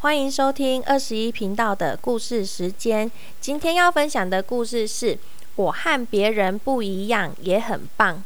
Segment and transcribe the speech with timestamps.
[0.00, 3.10] 欢迎收听二十一频道的故事时间。
[3.40, 5.18] 今天要分享的故事是
[5.56, 8.22] 我和别人不一样，也很棒。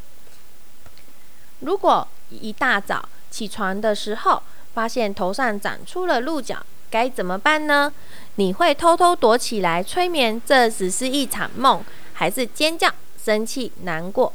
[1.61, 4.43] 如果一大早起床的时候，
[4.75, 6.59] 发现头上长出了鹿角，
[6.91, 7.91] 该怎么办呢？
[8.35, 11.83] 你会偷偷躲起来催眠，这只是一场梦，
[12.13, 12.91] 还是尖叫、
[13.25, 14.31] 生气、难过？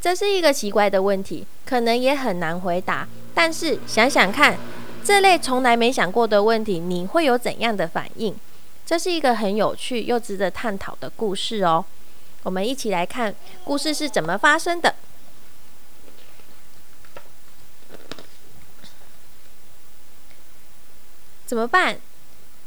[0.00, 3.06] 这是一个奇怪的问题，可能也很难回答。
[3.32, 4.58] 但是想想看，
[5.04, 8.34] 这类从来没想过的问题，你会有怎样的反应？
[8.86, 11.84] 这是一个很有趣又值得探讨的故事哦。
[12.42, 14.94] 我们一起来看故事是怎么发生的。
[21.44, 21.98] 怎么办？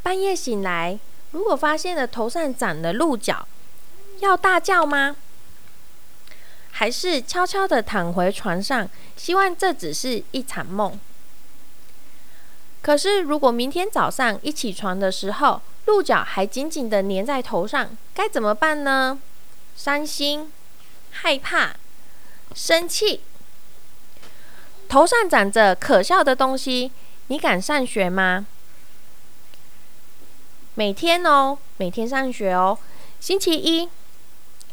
[0.04, 1.00] 半夜醒来，
[1.32, 3.48] 如果发现了头上长了鹿角，
[4.20, 5.16] 要大叫吗？
[6.70, 11.00] 还是悄悄的躺回床上，希望这只是一场梦。
[12.82, 19.20] 可是，如果明天早上一起床的时候，鹿角还紧紧的粘在头上，该怎么办呢？
[19.76, 20.52] 伤心、
[21.12, 21.76] 害怕、
[22.56, 23.22] 生气，
[24.88, 26.92] 头上长着可笑的东西，
[27.28, 28.46] 你敢上学吗？
[30.76, 32.78] 每天哦，每天上学哦。
[33.20, 33.90] 星期一，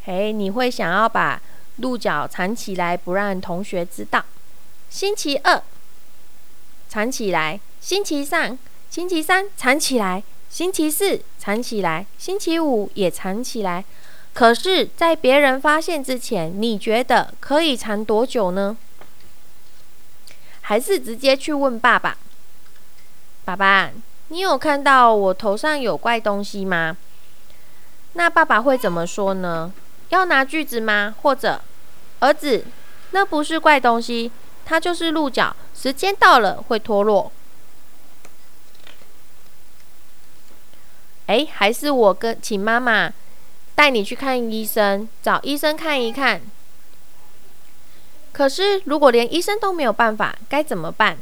[0.05, 1.41] 嘿，你会想要把。
[1.79, 4.25] 鹿角藏起来，不让同学知道。
[4.89, 5.61] 星期二
[6.89, 13.85] 藏起来，星期三、星期三藏起来，星期四藏起来，星期五也藏起来。
[14.33, 18.75] 可是，在别人发现之前，你觉得可以藏多久呢？
[20.63, 22.17] 还是直接去问爸爸？
[23.45, 23.91] 爸爸，
[24.29, 26.97] 你有看到我头上有怪东西吗？
[28.15, 29.71] 那爸爸会怎么说呢？
[30.09, 31.15] 要拿锯子吗？
[31.21, 31.61] 或者，
[32.21, 32.65] 儿子，
[33.11, 34.33] 那不是怪东西，
[34.65, 35.55] 它就是鹿角。
[35.75, 37.31] 时间到了会脱落。
[41.27, 43.13] 哎，还是我跟请妈妈
[43.75, 46.41] 带你去看医生，找医生看一看。
[48.33, 51.17] 可是如果连医生都没有办法，该怎么办？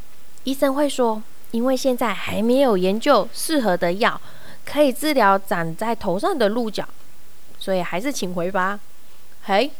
[0.44, 4.20] 医生会说，因为现在还没有研究适合的药，
[4.64, 6.88] 可以治疗长在头上的鹿角。
[7.58, 8.80] 所以还是请回吧。
[9.44, 9.70] 嘿，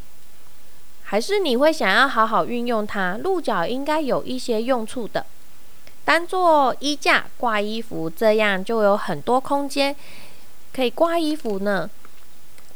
[1.03, 3.19] 还是你会想要好好运用它？
[3.19, 5.27] 鹿角应该有一些用处的，
[6.05, 9.95] 当做衣架挂衣服，这样就有很多空间
[10.75, 11.89] 可以挂衣服呢。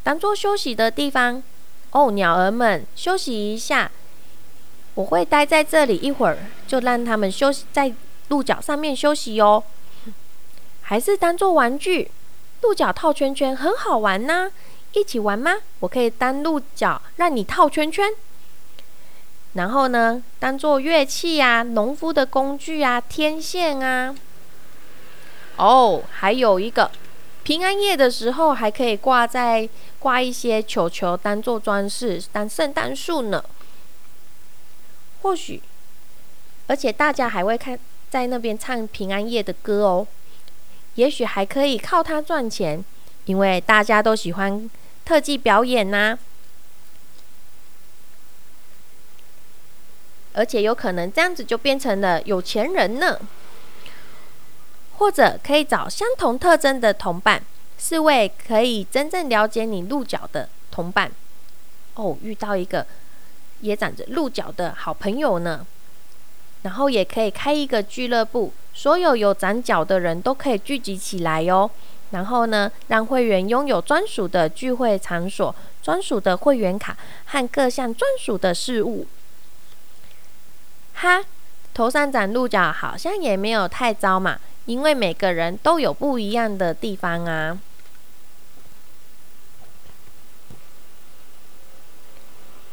[0.02, 1.42] 当做休息的地方
[1.90, 3.90] 哦，鸟儿们休息一下。
[4.94, 7.92] 我会待在这里一会儿，就让他们休息在
[8.28, 9.62] 鹿角上面休息哟。
[10.82, 12.10] 还是当做玩具，
[12.62, 14.50] 鹿角套圈圈很好玩呢。
[14.92, 15.56] 一起玩吗？
[15.80, 18.10] 我可以当鹿角，让你套圈圈。
[19.56, 24.14] 然后呢，当做乐器呀，农夫的工具啊，天线啊。
[25.56, 26.90] 哦，还有一个，
[27.42, 29.66] 平安夜的时候还可以挂在
[29.98, 33.42] 挂一些球球，当做装饰，当圣诞树呢。
[35.22, 35.62] 或许，
[36.66, 37.78] 而且大家还会看
[38.10, 40.06] 在那边唱平安夜的歌哦。
[40.96, 42.84] 也许还可以靠它赚钱，
[43.24, 44.70] 因为大家都喜欢。
[45.06, 46.18] 特技表演呐，
[50.36, 53.18] 而且有可能这样子就变成了有钱人呢。
[54.98, 57.42] 或者可以找相同特征的同伴，
[57.76, 61.10] 四位可以真正了解你鹿角的同伴。
[61.94, 62.86] 哦，遇到一个
[63.60, 65.66] 也长着鹿角的好朋友呢。
[66.62, 71.70] 然后也可以开一个俱乐部，所有有长角的人都可以聚集起来哟。
[72.10, 76.96] 然后呢，让会员拥有专属的聚会场所、专属的会员卡
[77.26, 79.06] 和各项专属的事物。
[80.96, 81.22] 哈，
[81.72, 87.58] 头上长鹿角好像也没有太糟嘛，因为每个人都有不一样的地方啊。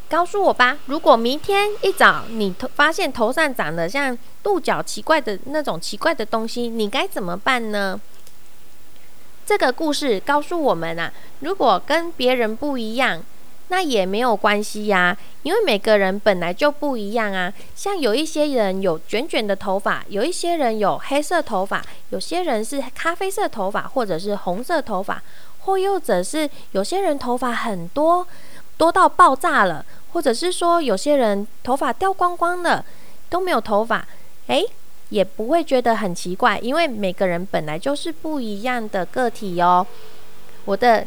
[0.08, 8.00] 告诉我吧，如果明天一早你头发现头上长得像鹿角奇怪的那种奇怪的东西，你该怎么办呢？
[9.44, 13.22] 这个故事告诉我们啊，如果跟别人不一样，
[13.74, 17.52] 那也没有关系呀，因为每个人本来就不一样啊。
[17.74, 25.20] 像有一些人有卷卷的头发，有一些人有黑色头发，有些人是咖啡色头发，或者是红色头发，
[25.64, 28.24] 或又者是有些人头发很多，
[28.76, 32.84] 多到爆炸了，或者是说有些人头发掉光光了，
[33.28, 34.06] 都没有头发，
[34.46, 34.64] 诶。
[35.10, 39.84] 也不会觉得很奇怪，因为每个人本来就是不一样的个体哦。
[40.64, 41.06] 我的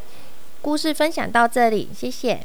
[0.61, 2.41] 故事分享到这里，谢谢。